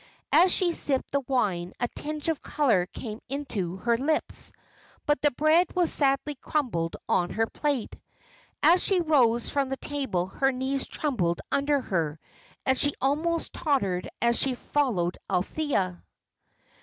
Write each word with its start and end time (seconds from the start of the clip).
As 0.31 0.51
she 0.51 0.71
sipped 0.71 1.11
the 1.11 1.19
wine 1.19 1.73
a 1.79 1.87
tinge 1.89 2.27
of 2.27 2.41
colour 2.41 2.87
came 2.87 3.21
into 3.29 3.75
her 3.75 3.95
lips. 3.99 4.51
But 5.05 5.21
the 5.21 5.29
bread 5.29 5.75
was 5.75 5.93
sadly 5.93 6.33
crumbled 6.33 6.95
on 7.07 7.29
her 7.29 7.45
plate. 7.45 7.95
As 8.63 8.83
she 8.83 8.99
rose 8.99 9.49
from 9.51 9.69
the 9.69 9.77
table 9.77 10.25
her 10.25 10.51
knees 10.51 10.87
trembled 10.87 11.39
under 11.51 11.81
her, 11.81 12.19
and 12.65 12.75
she 12.75 12.95
almost 12.99 13.53
tottered 13.53 14.09
as 14.23 14.39
she 14.39 14.55
followed 14.55 15.19
Althea. 15.29 16.03